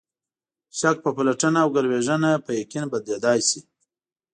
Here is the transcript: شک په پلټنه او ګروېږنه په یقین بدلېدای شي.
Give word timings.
شک 0.77 0.97
په 1.05 1.09
پلټنه 1.17 1.59
او 1.63 1.69
ګروېږنه 1.75 2.31
په 2.45 2.51
یقین 2.61 2.85
بدلېدای 2.93 3.39
شي. 3.47 3.59